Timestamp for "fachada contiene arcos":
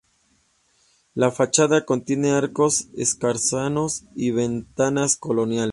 1.29-2.87